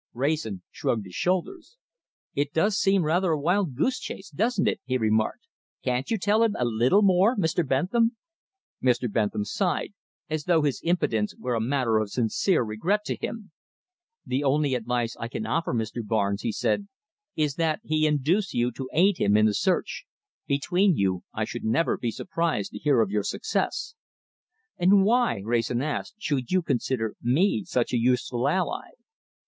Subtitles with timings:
[0.15, 1.77] Wrayson shrugged his shoulders.
[2.33, 5.45] "It does seem rather a wild goose chase, doesn't it?" he remarked.
[5.83, 7.63] "Can't you tell him a little more, Mr.
[7.63, 8.17] Bentham?"
[8.81, 9.07] Mr.
[9.11, 9.93] Bentham sighed,
[10.27, 13.51] as though his impotence were a matter of sincere regret to him.
[14.25, 16.03] "The only advice I can offer Mr.
[16.03, 16.87] Barnes," he said,
[17.35, 20.05] "is that he induce you to aid him in his search.
[20.47, 23.93] Between you, I should never be surprised to hear of your success."
[24.79, 28.89] "And why," Wrayson asked, "should you consider me such a useful ally?"